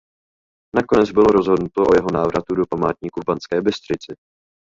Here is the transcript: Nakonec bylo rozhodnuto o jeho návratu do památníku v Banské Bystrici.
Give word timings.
Nakonec 0.75 1.11
bylo 1.11 1.25
rozhodnuto 1.25 1.81
o 1.83 1.95
jeho 1.95 2.11
návratu 2.13 2.55
do 2.55 2.63
památníku 2.69 3.21
v 3.21 3.25
Banské 3.27 3.61
Bystrici. 3.61 4.15